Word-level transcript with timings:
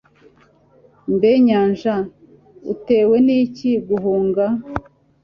mbe 1.13 1.31
nyanja, 1.45 1.95
utewe 2.73 3.15
n'iki 3.25 3.71
guhunga 3.87 4.45